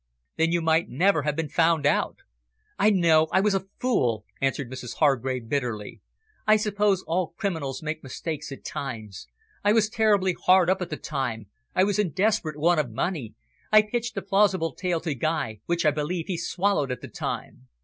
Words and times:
Then 0.37 0.51
you 0.51 0.63
might 0.63 0.89
never 0.89 1.21
have 1.21 1.35
been 1.35 1.47
found 1.49 1.85
out." 1.85 2.21
"I 2.79 2.89
know 2.89 3.27
I 3.31 3.39
was 3.39 3.53
a 3.53 3.67
fool," 3.79 4.25
answered 4.41 4.67
Mrs 4.71 4.95
Hargrave 4.95 5.47
bitterly. 5.47 6.01
"I 6.47 6.55
suppose 6.57 7.03
all 7.03 7.35
criminals 7.37 7.83
make 7.83 8.01
mistakes 8.01 8.51
at 8.51 8.65
times. 8.65 9.27
I 9.63 9.73
was 9.73 9.89
terribly 9.89 10.33
hard 10.47 10.71
up 10.71 10.81
at 10.81 10.89
the 10.89 10.97
time; 10.97 11.51
I 11.75 11.83
was 11.83 11.99
in 11.99 12.13
desperate 12.13 12.57
want 12.57 12.79
of 12.79 12.89
money. 12.89 13.35
I 13.71 13.83
pitched 13.83 14.17
a 14.17 14.23
plausible 14.23 14.73
tale 14.73 15.01
to 15.01 15.13
Guy, 15.13 15.59
which 15.67 15.85
I 15.85 15.91
believe 15.91 16.25
he 16.25 16.35
swallowed 16.35 16.91
at 16.91 17.01
the 17.01 17.07
time." 17.07 17.67